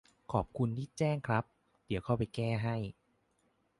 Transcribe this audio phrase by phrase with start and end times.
[0.31, 1.43] ขอบคุณที่แจ้งครับ
[1.87, 2.49] เดี๋ยวเข้าไปแก้